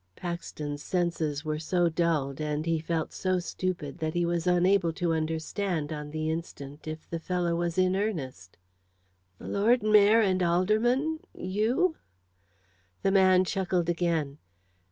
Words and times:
Paxton's 0.15 0.81
senses 0.81 1.45
were 1.45 1.59
so 1.59 1.87
dulled, 1.87 2.41
and 2.41 2.65
he 2.65 2.79
felt 2.79 3.13
so 3.13 3.37
stupid, 3.37 3.99
that 3.99 4.15
he 4.15 4.25
was 4.25 4.47
unable 4.47 4.91
to 4.93 5.13
understand, 5.13 5.93
on 5.93 6.09
the 6.09 6.27
instant, 6.31 6.87
if 6.87 7.07
the 7.07 7.19
fellow 7.19 7.55
was 7.55 7.77
in 7.77 7.95
earnest. 7.95 8.57
"The 9.37 9.47
Lord 9.47 9.83
Mayor 9.83 10.19
and 10.19 10.41
Aldermen 10.41 11.19
you?" 11.35 11.97
The 13.03 13.11
man 13.11 13.45
chuckled 13.45 13.89
again. 13.89 14.39